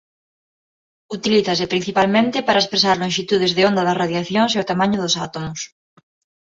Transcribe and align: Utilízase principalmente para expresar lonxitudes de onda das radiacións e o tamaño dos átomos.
Utilízase 1.17 1.65
principalmente 1.73 2.37
para 2.47 2.61
expresar 2.63 2.95
lonxitudes 2.97 3.51
de 3.57 3.63
onda 3.69 3.85
das 3.87 3.99
radiacións 4.01 4.51
e 4.53 4.57
o 4.63 4.67
tamaño 4.71 4.97
dos 5.01 5.17
átomos. 5.27 5.59